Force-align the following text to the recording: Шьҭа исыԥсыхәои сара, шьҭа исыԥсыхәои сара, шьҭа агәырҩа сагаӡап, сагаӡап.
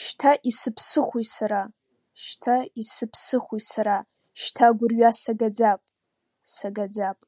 Шьҭа 0.00 0.30
исыԥсыхәои 0.50 1.26
сара, 1.34 1.62
шьҭа 2.22 2.56
исыԥсыхәои 2.80 3.62
сара, 3.70 3.98
шьҭа 4.40 4.66
агәырҩа 4.70 5.10
сагаӡап, 5.20 5.82
сагаӡап. 6.54 7.18